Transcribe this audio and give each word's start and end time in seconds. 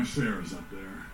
my 0.00 0.06
Sarah's 0.06 0.54
up 0.54 0.64
there. 0.70 1.04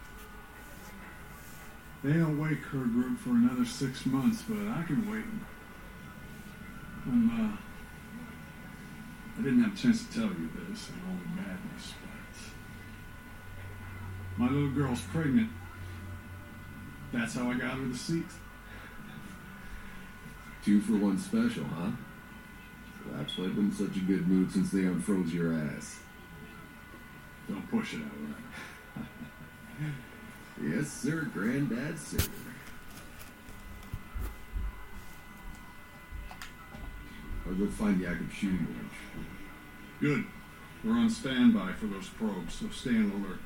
They 2.04 2.12
don't 2.12 2.38
wake 2.40 2.62
her 2.66 2.78
group 2.78 3.18
for 3.18 3.30
another 3.30 3.64
six 3.64 4.06
months, 4.06 4.42
but 4.48 4.58
I 4.58 4.84
can 4.84 5.10
wait. 5.10 5.24
I'm, 7.04 7.28
uh, 7.30 7.56
I 9.36 9.42
didn't 9.42 9.64
have 9.64 9.74
a 9.74 9.76
chance 9.76 10.06
to 10.06 10.12
tell 10.12 10.28
you 10.28 10.48
this 10.68 10.88
in 10.88 10.94
all 11.04 11.18
the 11.20 11.30
madness, 11.34 11.94
but 14.36 14.40
my 14.40 14.48
little 14.48 14.70
girl's 14.70 15.00
pregnant. 15.00 15.50
That's 17.12 17.34
how 17.34 17.50
I 17.50 17.54
got 17.54 17.78
her 17.78 17.88
the 17.88 17.98
seat. 17.98 18.26
Two 20.64 20.80
for 20.80 20.92
one 20.92 21.18
special, 21.18 21.64
huh? 21.64 21.90
Perhaps 23.10 23.32
I've 23.32 23.56
been 23.56 23.64
in 23.64 23.72
such 23.72 23.96
a 23.96 24.00
good 24.00 24.28
mood 24.28 24.52
since 24.52 24.70
they 24.70 24.82
unfroze 24.82 25.32
your 25.32 25.54
ass. 25.54 25.98
Don't 27.48 27.68
push 27.68 27.94
it 27.94 27.98
out 27.98 28.02
right. 28.02 28.75
Yes, 30.62 30.90
sir, 30.90 31.28
Granddad, 31.32 31.98
sir. 31.98 32.28
I'll 37.46 37.54
go 37.54 37.66
find 37.68 38.00
the 38.00 38.08
active 38.08 38.32
shooting 38.32 38.66
range. 38.66 39.26
Good. 40.00 40.24
We're 40.82 40.92
on 40.92 41.10
standby 41.10 41.72
for 41.74 41.86
those 41.86 42.08
probes, 42.08 42.54
so 42.54 42.68
stay 42.70 42.90
on 42.90 43.12
alert. 43.12 43.40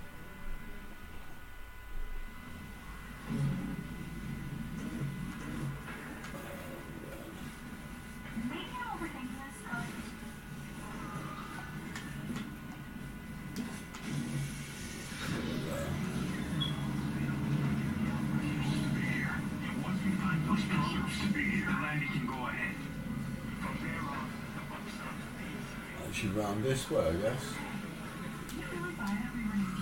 Should 26.20 26.36
round 26.36 26.62
this 26.62 26.90
way, 26.90 27.00
I 27.00 27.12
guess. 27.12 27.42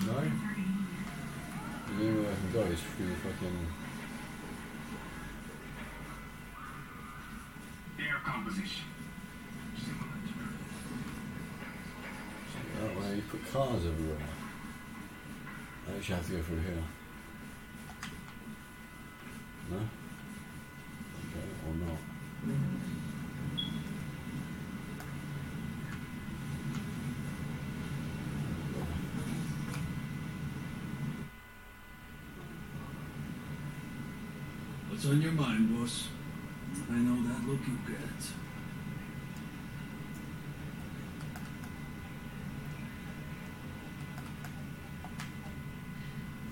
No? 0.07 0.13
The 1.83 2.05
only 2.05 2.21
way 2.21 2.29
I 2.31 2.35
can 2.35 2.51
go 2.53 2.61
is 2.61 2.79
through 2.79 3.15
fucking. 3.15 3.67
Air 7.99 8.21
composition. 8.23 8.85
That 12.79 12.95
way 12.95 13.15
you 13.15 13.21
put 13.23 13.51
cars 13.51 13.85
everywhere. 13.85 14.17
I 15.89 15.97
actually 15.97 16.15
have 16.15 16.25
to 16.27 16.31
go 16.31 16.41
through 16.41 16.59
here. 16.59 16.83
No? 19.71 19.77
Okay, 21.35 21.47
or 21.67 21.73
not. 21.85 21.99
What's 34.98 34.98
on 35.09 35.21
your 35.21 35.31
mind, 35.31 35.75
boss? 35.75 36.07
I 36.91 36.93
know 36.93 37.27
that 37.27 37.47
look 37.47 37.59
you 37.67 37.77
get. 37.87 37.99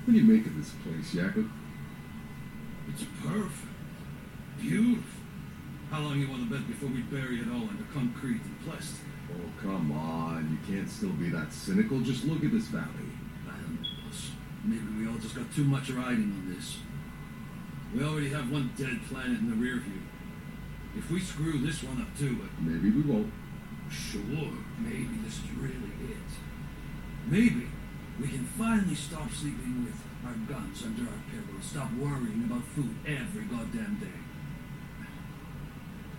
What 0.05 0.13
do 0.13 0.19
you 0.19 0.23
make 0.23 0.47
of 0.47 0.57
this 0.57 0.71
place, 0.83 1.11
Jacob? 1.11 1.47
It's 2.89 3.03
perfect. 3.21 3.53
Beautiful. 4.59 5.03
How 5.91 5.99
long 5.99 6.19
you 6.19 6.27
want 6.27 6.49
to 6.49 6.55
bet 6.55 6.67
before 6.67 6.89
we 6.89 7.01
bury 7.01 7.39
it 7.39 7.47
all 7.49 7.69
under 7.69 7.83
concrete 7.93 8.41
and 8.41 8.65
plastic? 8.65 9.05
Oh, 9.33 9.61
come 9.61 9.91
on. 9.91 10.49
You 10.49 10.75
can't 10.75 10.89
still 10.89 11.09
be 11.09 11.29
that 11.29 11.53
cynical. 11.53 11.99
Just 11.99 12.25
look 12.25 12.43
at 12.43 12.51
this 12.51 12.65
valley. 12.65 13.11
I 13.47 13.51
don't 13.51 13.81
know, 13.81 13.87
boss. 14.03 14.31
Maybe 14.63 14.81
we 14.97 15.07
all 15.07 15.19
just 15.19 15.35
got 15.35 15.53
too 15.53 15.63
much 15.63 15.91
riding 15.91 16.31
on 16.31 16.55
this. 16.55 16.77
We 17.93 18.03
already 18.03 18.29
have 18.29 18.51
one 18.51 18.71
dead 18.77 18.99
planet 19.09 19.39
in 19.39 19.49
the 19.49 19.55
rear 19.55 19.77
view. 19.77 20.01
If 20.95 21.09
we 21.11 21.19
screw 21.19 21.59
this 21.59 21.83
one 21.83 22.01
up 22.01 22.17
too, 22.17 22.37
Maybe 22.59 22.91
we 22.91 23.01
won't. 23.01 23.31
sure, 23.89 24.51
maybe 24.79 25.17
this 25.23 25.35
is 25.35 25.51
really 25.57 25.93
it. 26.11 26.29
Maybe 27.27 27.67
we 28.19 28.27
can 28.27 28.45
finally 28.45 28.95
stop 28.95 29.31
sleeping 29.31 29.85
with 29.85 29.99
our 30.25 30.33
guns 30.49 30.83
under 30.83 31.03
our 31.03 31.21
pillow 31.31 31.53
and 31.55 31.63
stop 31.63 31.93
worrying 31.93 32.43
about 32.49 32.63
food 32.75 32.95
every 33.05 33.43
goddamn 33.43 33.97
day. 34.01 34.19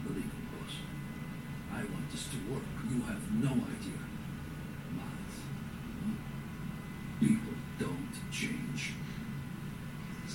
Believe 0.07 0.25
me, 0.25 0.47
boss. 0.53 0.75
I 1.73 1.81
want 1.81 2.11
this 2.11 2.29
to 2.29 2.37
work. 2.53 2.63
You 2.89 3.03
have 3.03 3.33
no 3.35 3.51
idea. 3.51 4.01
But 4.95 5.29
huh? 6.05 6.15
people 7.21 7.55
don't 7.79 8.15
change. 8.33 8.93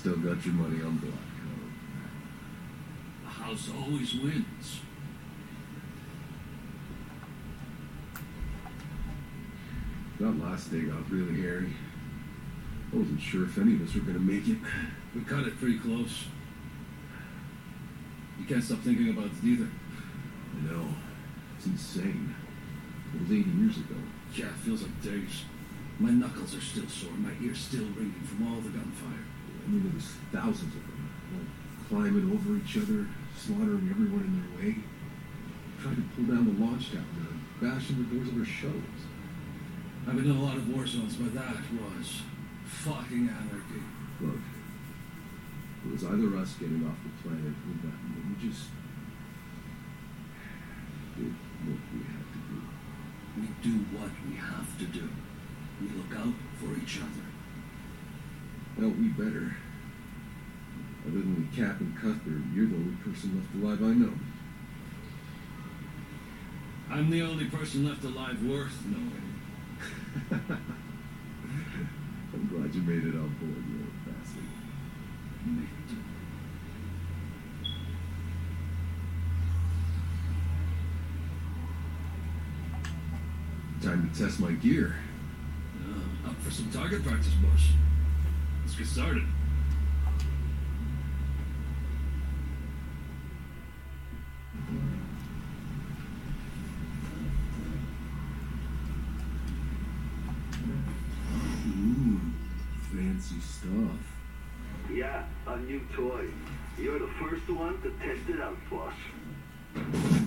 Still 0.03 0.17
got 0.17 0.45
your 0.45 0.55
money 0.55 0.83
on 0.83 0.97
black. 0.97 1.13
The 3.23 3.29
house 3.29 3.69
always 3.73 4.13
wins. 4.15 4.81
That 10.19 10.37
last 10.43 10.73
day 10.73 10.81
got 10.81 11.09
really 11.09 11.39
hairy. 11.39 11.71
I 12.91 12.97
wasn't 12.97 13.21
sure 13.21 13.45
if 13.45 13.57
any 13.57 13.75
of 13.75 13.87
us 13.87 13.95
were 13.95 14.01
going 14.01 14.15
to 14.15 14.19
make 14.19 14.45
it. 14.45 14.57
We 15.15 15.21
cut 15.21 15.47
it 15.47 15.57
pretty 15.57 15.79
close. 15.79 16.25
You 18.37 18.45
can't 18.45 18.61
stop 18.61 18.79
thinking 18.79 19.11
about 19.11 19.27
it 19.27 19.41
either. 19.41 19.69
I 20.57 20.69
know. 20.69 20.85
It's 21.55 21.67
insane. 21.67 22.35
It 23.15 23.21
was 23.21 23.31
80 23.31 23.49
years 23.51 23.77
ago. 23.77 23.95
Yeah, 24.35 24.47
it 24.47 24.55
feels 24.65 24.81
like 24.81 25.01
days. 25.01 25.45
My 25.97 26.09
knuckles 26.09 26.53
are 26.57 26.59
still 26.59 26.89
sore, 26.89 27.13
my 27.13 27.31
ears 27.41 27.59
still 27.59 27.85
ringing 27.95 28.27
from 28.27 28.53
all 28.53 28.59
the 28.59 28.67
gunfire. 28.67 29.27
I 29.63 29.69
mean, 29.69 29.83
there 29.83 29.95
was 29.95 30.11
thousands 30.31 30.75
of 30.75 30.81
them, 30.83 31.09
all 31.33 31.87
climbing 31.87 32.31
over 32.31 32.57
each 32.57 32.77
other, 32.77 33.07
slaughtering 33.37 33.87
everyone 33.89 34.27
in 34.27 34.33
their 34.35 34.51
way. 34.59 34.75
trying 35.81 35.95
to 35.95 36.07
pull 36.15 36.25
down 36.35 36.45
the 36.47 36.57
launch 36.63 36.91
tower, 36.91 37.03
bashing 37.61 37.97
the 37.97 38.15
doors 38.15 38.29
of 38.29 38.39
our 38.39 38.45
shuttles. 38.45 39.01
I've 40.07 40.15
been 40.15 40.25
in 40.25 40.35
a 40.35 40.41
lot 40.41 40.57
of 40.57 40.67
war 40.73 40.87
zones, 40.87 41.15
but 41.15 41.33
that 41.33 41.55
was 41.79 42.21
fucking 42.65 43.29
anarchy. 43.29 43.83
Look, 44.19 44.39
it 45.85 45.91
was 45.91 46.03
either 46.03 46.37
us 46.37 46.55
getting 46.59 46.83
off 46.87 46.97
the 47.03 47.11
planet 47.23 47.51
or 47.51 47.75
that 47.83 47.97
we 48.03 48.47
just 48.47 48.67
did 51.15 51.33
what 51.67 51.79
we 51.91 51.99
had 52.03 52.25
to 52.31 52.39
do. 52.51 52.59
We 53.39 53.47
do 53.63 53.75
what 53.95 54.11
we 54.27 54.35
have 54.35 54.77
to 54.79 54.85
do. 54.85 55.09
We 55.81 55.87
look 55.95 56.11
out 56.17 56.33
for 56.59 56.75
each 56.75 56.99
other. 56.99 57.22
Well, 58.83 58.91
we 58.99 59.07
better. 59.07 59.55
Other 61.07 61.19
than 61.19 61.49
Cap 61.55 61.79
and 61.79 61.95
Cuthbert, 61.95 62.41
you're 62.53 62.65
the 62.65 62.75
only 62.75 62.95
person 62.97 63.39
left 63.39 63.55
alive 63.55 63.81
I 63.81 63.93
know. 63.93 64.11
I'm 66.89 67.09
the 67.09 67.21
only 67.21 67.45
person 67.45 67.87
left 67.87 68.03
alive 68.03 68.43
worth 68.43 68.77
knowing. 68.85 69.39
I'm 72.33 72.47
glad 72.49 72.75
you 72.75 72.81
made 72.81 73.05
it 73.05 73.15
on 73.15 73.29
board, 73.39 73.63
you 73.69 73.79
old 73.79 74.05
bastard. 74.05 74.43
Time 83.81 84.09
to 84.13 84.19
test 84.21 84.41
my 84.41 84.51
gear. 84.51 84.97
Uh, 85.79 86.27
up 86.29 86.35
for 86.41 86.51
some 86.51 86.69
target 86.69 87.01
practice, 87.05 87.31
boss. 87.35 87.69
Let's 88.63 88.75
get 88.75 88.87
started. 88.87 89.23
Ooh, 101.67 102.19
fancy 102.91 103.39
stuff. 103.41 103.69
Yeah, 104.91 105.25
a 105.45 105.57
new 105.57 105.81
toy. 105.93 106.27
You're 106.77 106.99
the 106.99 107.07
first 107.19 107.49
one 107.49 107.81
to 107.81 107.91
test 107.91 108.29
it 108.29 108.39
out, 108.39 108.57
boss. 108.69 110.22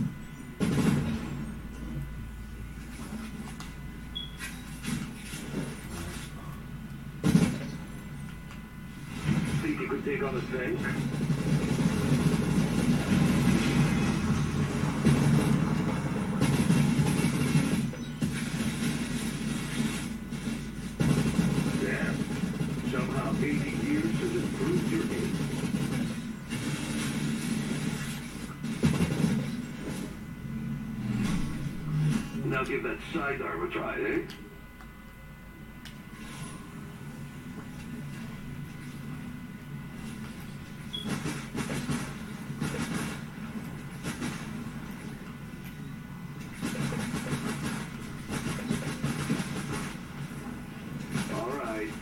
you 9.87 9.93
could 9.93 10.05
take 10.05 10.23
on 10.23 10.35
the 10.35 10.41
tank. 10.41 10.81
Damn. 21.81 22.17
Somehow 22.91 23.31
80 23.39 23.87
years 23.87 24.05
has 24.05 24.35
improved 24.35 24.91
your. 24.91 25.05
Now 32.47 32.65
give 32.65 32.83
that 32.83 32.99
sidearm 33.13 33.69
a 33.69 33.73
try, 33.73 34.01
eh? 34.01 34.46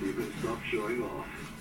You 0.03 0.13
can 0.13 0.33
stop 0.41 0.59
showing 0.71 1.03
off. 1.03 1.54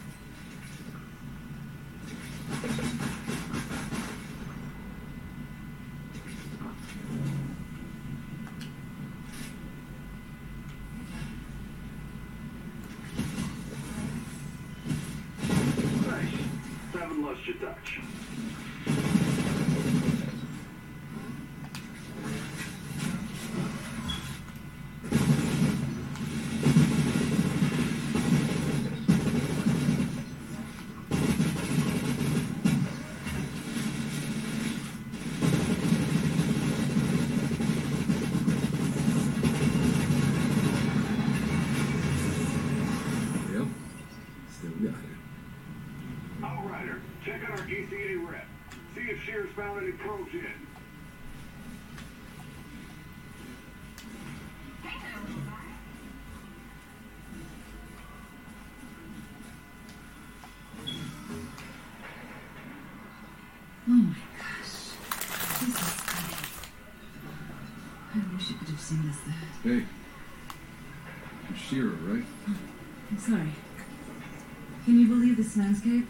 Oh 63.85 63.91
my 63.91 64.15
gosh. 64.37 64.95
This 65.59 65.69
is 65.69 65.75
stunning. 65.75 66.37
I 68.15 68.33
wish 68.33 68.49
you 68.49 68.55
could 68.55 68.69
have 68.69 68.79
seen 68.79 69.01
this 69.05 69.17
there. 69.25 69.79
Hey. 69.79 69.85
You're 71.49 71.57
Shira, 71.57 71.95
right? 72.07 72.23
Oh, 72.47 72.55
I'm 73.11 73.19
sorry. 73.19 73.51
Can 74.85 74.99
you 74.99 75.07
believe 75.07 75.35
this 75.35 75.57
landscape? 75.57 76.07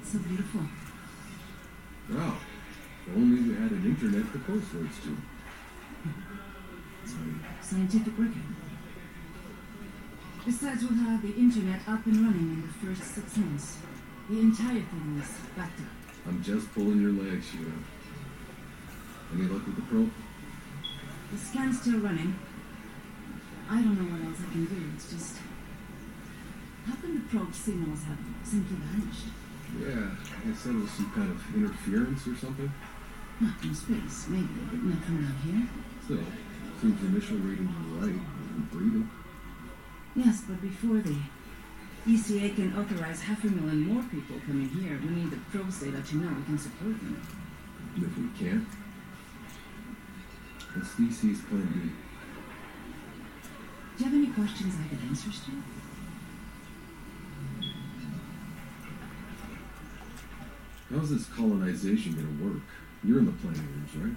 It's 0.00 0.12
so 0.12 0.18
beautiful. 0.18 0.60
Wow. 2.10 2.36
If 3.06 3.16
only 3.16 3.42
we 3.42 3.54
had 3.54 3.72
an 3.72 3.84
internet 3.84 4.32
to 4.32 4.38
post 4.38 4.72
words 4.74 4.96
to. 5.02 5.16
Sorry, 7.04 7.34
scientific 7.60 8.16
record. 8.16 8.42
Besides, 10.44 10.84
we'll 10.84 10.98
have 11.00 11.22
the 11.22 11.34
internet 11.34 11.80
up 11.88 12.06
and 12.06 12.16
running 12.16 12.50
in 12.54 12.62
the 12.62 12.72
first 12.86 13.14
six 13.14 13.36
months. 13.36 13.78
The 14.30 14.38
entire 14.38 14.82
thing 14.82 15.20
is 15.20 15.28
backed 15.56 15.80
up. 15.80 16.01
I'm 16.26 16.42
just 16.42 16.72
pulling 16.72 17.00
your 17.00 17.12
leg, 17.12 17.42
Shira. 17.42 17.72
Any 19.34 19.42
luck 19.48 19.66
with 19.66 19.76
the 19.76 19.82
probe? 19.82 20.10
The 21.32 21.38
scan's 21.38 21.80
still 21.80 21.98
running. 21.98 22.36
I 23.70 23.76
don't 23.80 23.96
know 23.96 24.12
what 24.12 24.26
else 24.28 24.38
I 24.46 24.52
can 24.52 24.64
do. 24.66 24.92
It's 24.94 25.10
just. 25.10 25.36
How 26.86 26.94
come 26.96 27.14
the 27.14 27.24
probe 27.28 27.54
signals 27.54 28.02
have 28.04 28.18
simply 28.44 28.76
vanished? 28.76 29.26
Yeah, 29.80 30.10
I 30.18 30.54
said 30.54 30.74
it 30.74 30.82
was 30.82 30.90
some 30.90 31.10
kind 31.12 31.30
of 31.30 31.40
interference 31.54 32.26
or 32.26 32.36
something. 32.36 32.70
Not 33.40 33.58
from 33.58 33.74
space, 33.74 34.26
maybe, 34.28 34.60
but 34.70 34.82
not 34.82 35.02
from 35.04 35.22
down 35.22 35.36
here. 35.46 35.68
Still, 36.04 36.26
seems 36.80 37.00
the 37.00 37.06
initial 37.06 37.36
readings 37.38 37.70
were 37.70 38.06
right. 38.06 38.20
Breathing. 38.70 39.10
Yes, 40.14 40.42
but 40.46 40.60
before 40.60 40.98
the 40.98 41.16
ECA 42.06 42.54
can 42.56 42.76
authorize 42.76 43.20
half 43.20 43.44
a 43.44 43.46
million 43.46 43.86
more 43.86 44.02
people 44.10 44.34
coming 44.44 44.68
here, 44.68 44.98
we 45.04 45.10
need 45.10 45.30
the 45.30 45.36
probes 45.52 45.78
data 45.80 46.02
to 46.02 46.16
know 46.16 46.34
we 46.36 46.44
can 46.44 46.58
support 46.58 46.98
them. 46.98 47.22
And 47.94 48.04
if 48.04 48.18
we 48.18 48.28
can't, 48.44 48.66
what's 50.74 50.90
DC's 50.94 51.42
plan 51.42 51.68
B? 51.72 51.90
Do 53.96 54.04
you 54.04 54.10
have 54.10 54.14
any 54.14 54.32
questions 54.32 54.74
I 54.84 54.88
could 54.88 54.98
answer, 55.08 55.30
Stu? 55.30 55.52
How's 60.92 61.10
this 61.10 61.26
colonization 61.26 62.14
gonna 62.14 62.52
work? 62.52 62.62
You're 63.04 63.20
in 63.20 63.26
the 63.26 63.32
planning 63.32 63.60
rooms, 63.60 63.96
right? 63.96 64.16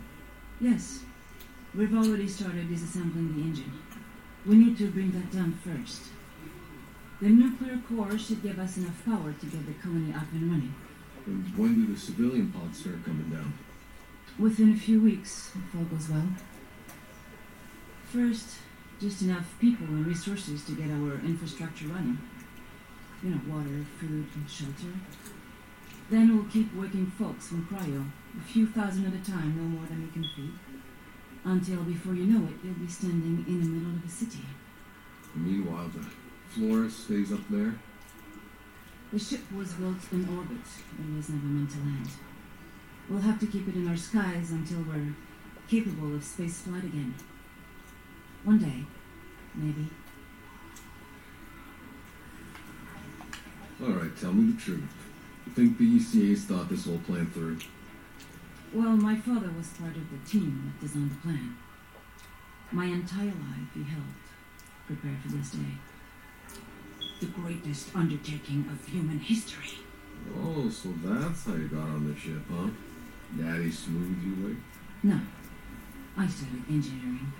Yes. 0.59 1.03
We've 1.75 1.95
already 1.95 2.27
started 2.27 2.67
disassembling 2.67 3.35
the 3.35 3.41
engine. 3.41 3.71
We 4.45 4.55
need 4.55 4.77
to 4.79 4.89
bring 4.89 5.11
that 5.11 5.31
down 5.31 5.53
first. 5.63 6.01
The 7.21 7.29
nuclear 7.29 7.79
core 7.87 8.17
should 8.17 8.43
give 8.43 8.59
us 8.59 8.75
enough 8.75 9.05
power 9.05 9.31
to 9.31 9.45
get 9.45 9.65
the 9.65 9.73
colony 9.73 10.13
up 10.13 10.29
and 10.33 10.51
running. 10.51 10.75
And 11.25 11.57
when 11.57 11.75
do 11.75 11.93
the 11.93 11.99
civilian 11.99 12.51
pods 12.51 12.79
start 12.79 13.05
coming 13.05 13.29
down? 13.29 13.53
Within 14.37 14.73
a 14.73 14.75
few 14.75 15.01
weeks, 15.01 15.51
if 15.55 15.75
all 15.75 15.85
goes 15.85 16.09
well. 16.09 16.27
First, 18.11 18.57
just 18.99 19.21
enough 19.21 19.57
people 19.59 19.87
and 19.87 20.05
resources 20.05 20.65
to 20.65 20.73
get 20.73 20.89
our 20.89 21.15
infrastructure 21.25 21.87
running. 21.87 22.17
You 23.23 23.29
know, 23.29 23.41
water, 23.47 23.85
food, 23.97 24.27
and 24.35 24.49
shelter. 24.49 24.93
Then 26.09 26.35
we'll 26.35 26.51
keep 26.51 26.75
working 26.75 27.11
folks 27.17 27.47
from 27.47 27.65
cryo, 27.65 28.05
a 28.37 28.43
few 28.43 28.67
thousand 28.67 29.07
at 29.07 29.13
a 29.13 29.31
time, 29.31 29.55
no 29.55 29.63
more 29.63 29.87
than 29.87 30.03
we 30.03 30.11
can 30.11 30.25
feed. 30.35 30.53
Until 31.45 31.81
before 31.83 32.13
you 32.13 32.25
know 32.25 32.45
it, 32.45 32.55
you'll 32.61 32.73
be 32.73 32.87
standing 32.87 33.45
in 33.47 33.61
the 33.61 33.67
middle 33.67 33.95
of 33.95 34.05
a 34.05 34.09
city. 34.09 34.45
Meanwhile, 35.33 35.89
the 35.89 36.05
Flores 36.49 36.95
stays 36.95 37.31
up 37.33 37.41
there. 37.49 37.75
The 39.11 39.19
ship 39.19 39.41
was 39.55 39.73
built 39.73 39.97
in 40.11 40.27
orbit. 40.27 40.57
It 40.99 41.15
was 41.15 41.29
never 41.29 41.45
meant 41.45 41.69
to 41.71 41.77
land. 41.77 42.09
We'll 43.09 43.21
have 43.21 43.39
to 43.39 43.47
keep 43.47 43.67
it 43.67 43.75
in 43.75 43.87
our 43.87 43.97
skies 43.97 44.51
until 44.51 44.81
we're 44.83 45.13
capable 45.69 46.15
of 46.15 46.23
space 46.23 46.61
flight 46.61 46.83
again. 46.83 47.13
One 48.43 48.59
day, 48.59 48.83
maybe. 49.53 49.87
All 53.83 53.89
right, 53.89 54.17
tell 54.19 54.33
me 54.33 54.53
the 54.53 54.61
truth. 54.61 54.83
You 55.45 55.51
think 55.51 55.77
the 55.77 55.99
ECA's 55.99 56.45
thought 56.45 56.69
this 56.69 56.85
whole 56.85 56.99
plan 56.99 57.27
through? 57.27 57.57
Well, 58.73 58.97
my 58.97 59.15
father 59.15 59.51
was 59.55 59.69
part 59.69 59.95
of 59.95 60.09
the 60.09 60.29
team 60.29 60.73
that 60.79 60.85
designed 60.85 61.11
the 61.11 61.15
plan. 61.15 61.55
My 62.71 62.85
entire 62.85 63.25
life 63.27 63.71
he 63.73 63.83
helped 63.83 64.27
prepare 64.87 65.15
for 65.21 65.29
this 65.29 65.51
day. 65.51 65.77
The 67.19 67.27
greatest 67.27 67.95
undertaking 67.95 68.67
of 68.71 68.85
human 68.87 69.19
history. 69.19 69.79
Oh, 70.37 70.69
so 70.69 70.89
that's 71.03 71.45
how 71.45 71.53
you 71.53 71.67
got 71.69 71.83
on 71.83 72.07
the 72.11 72.19
ship, 72.19 72.41
huh? 72.51 72.67
Daddy 73.37 73.71
smoothed 73.71 74.23
you 74.23 74.45
away? 74.45 74.55
No, 75.03 75.19
I 76.17 76.27
studied 76.27 76.63
engineering. 76.69 77.31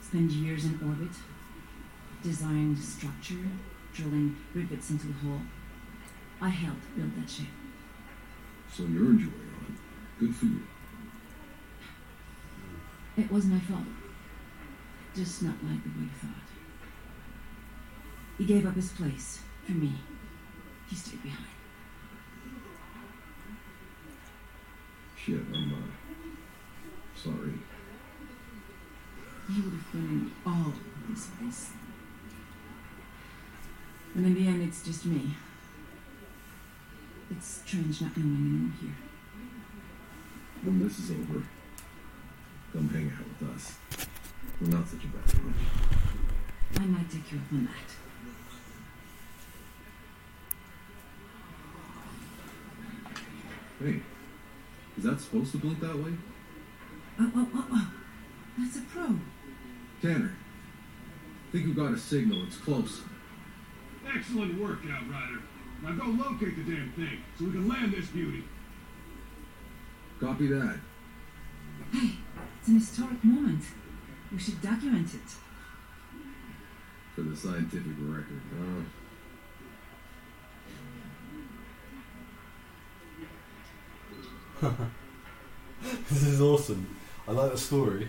Spent 0.00 0.30
years 0.32 0.64
in 0.64 0.74
orbit. 0.82 1.16
Designed 2.22 2.78
structure, 2.78 3.48
drilling 3.94 4.36
rivets 4.54 4.90
into 4.90 5.06
the 5.06 5.12
hull. 5.14 5.40
I 6.40 6.48
helped 6.48 6.96
build 6.96 7.14
that 7.16 7.30
ship. 7.30 7.46
So 8.72 8.82
you're 8.84 9.10
enjoying 9.10 9.32
it. 9.68 10.20
Good 10.20 10.34
for 10.34 10.46
you. 10.46 10.62
It 13.16 13.30
was 13.30 13.44
my 13.46 13.58
fault. 13.60 13.86
Just 15.14 15.42
not 15.42 15.54
like 15.64 15.82
the 15.82 15.90
way 15.90 16.04
you 16.04 16.10
thought. 16.20 16.49
He 18.40 18.46
gave 18.46 18.66
up 18.66 18.74
his 18.74 18.88
place 18.92 19.40
for 19.66 19.72
me. 19.72 19.92
He 20.88 20.96
stayed 20.96 21.22
behind. 21.22 21.44
Shit, 25.14 25.40
I'm 25.54 25.74
uh, 25.74 27.20
sorry. 27.22 27.52
He 29.46 29.60
would 29.60 29.74
have 29.74 29.92
been 29.92 30.00
in 30.00 30.32
all 30.46 30.68
of 30.68 30.74
this 31.10 31.26
place. 31.38 31.72
And 34.14 34.24
in 34.24 34.34
the 34.34 34.48
end, 34.48 34.62
it's 34.62 34.82
just 34.82 35.04
me. 35.04 35.34
It's 37.30 37.62
strange 37.62 38.00
not 38.00 38.16
knowing 38.16 38.36
anyone 38.36 38.74
here. 38.80 38.96
When 40.62 40.78
this 40.82 40.98
is 40.98 41.10
over, 41.10 41.44
come 42.72 42.88
hang 42.88 43.12
out 43.12 43.26
with 43.38 43.54
us. 43.54 43.74
We're 44.62 44.68
not 44.68 44.88
such 44.88 45.04
a 45.04 45.08
bad 45.08 45.26
bunch. 45.26 45.56
I 46.76 46.86
might 46.86 47.10
take 47.10 47.30
you 47.32 47.36
up 47.36 47.52
on 47.52 47.66
that. 47.66 47.99
Hey, 53.82 54.00
is 54.98 55.04
that 55.04 55.20
supposed 55.20 55.52
to 55.52 55.58
blink 55.58 55.80
that 55.80 55.96
way? 55.96 56.12
Oh, 57.18 57.32
oh, 57.34 57.48
oh, 57.54 57.66
oh. 57.72 57.92
That's 58.58 58.76
a 58.76 58.80
pro. 58.82 59.16
Tanner, 60.02 60.36
think 61.50 61.66
we 61.66 61.72
got 61.72 61.92
a 61.92 61.98
signal. 61.98 62.44
It's 62.44 62.58
close. 62.58 63.00
Excellent 64.14 64.60
work, 64.60 64.80
Outrider. 64.90 65.40
Now 65.82 65.92
go 65.92 66.10
locate 66.10 66.56
the 66.56 66.74
damn 66.74 66.92
thing 66.92 67.22
so 67.38 67.46
we 67.46 67.52
can 67.52 67.68
land 67.68 67.92
this 67.92 68.08
beauty. 68.08 68.44
Copy 70.20 70.48
that. 70.48 70.78
Hey, 71.92 72.10
it's 72.58 72.68
an 72.68 72.74
historic 72.74 73.24
moment. 73.24 73.64
We 74.30 74.38
should 74.38 74.60
document 74.60 75.08
it. 75.14 75.30
For 77.14 77.22
the 77.22 77.34
scientific 77.34 77.92
record. 77.98 78.40
Uh, 78.52 78.82
This 86.10 86.22
is 86.24 86.40
awesome. 86.42 86.94
I 87.26 87.32
like 87.32 87.52
the 87.52 87.58
story. 87.58 88.08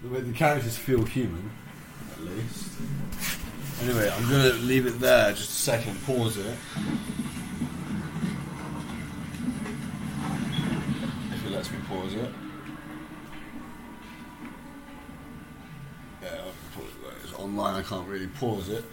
The 0.00 0.08
way 0.08 0.20
the 0.20 0.32
characters 0.32 0.76
feel 0.76 1.04
human, 1.04 1.52
at 2.12 2.24
least. 2.24 2.72
Anyway, 3.82 4.10
I'm 4.10 4.28
going 4.28 4.42
to 4.42 4.58
leave 4.58 4.86
it 4.86 4.98
there 4.98 5.30
just 5.30 5.50
a 5.50 5.52
second, 5.52 6.02
pause 6.04 6.38
it. 6.38 6.56
If 11.32 11.46
it 11.46 11.52
lets 11.52 11.70
me 11.70 11.78
pause 11.88 12.14
it. 12.14 12.32
Yeah, 16.22 16.28
pause 16.74 16.84
it. 16.84 17.14
It's 17.22 17.32
online, 17.34 17.74
I 17.74 17.82
can't 17.82 18.08
really 18.08 18.26
pause 18.26 18.68
it. 18.68 18.84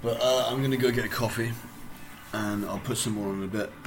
But 0.00 0.20
uh, 0.20 0.46
I'm 0.48 0.58
going 0.58 0.70
to 0.70 0.76
go 0.76 0.92
get 0.92 1.04
a 1.04 1.08
coffee 1.08 1.52
and 2.32 2.64
I'll 2.66 2.78
put 2.78 2.98
some 2.98 3.14
more 3.14 3.30
on 3.30 3.38
in 3.38 3.44
a 3.44 3.48
bit. 3.48 3.72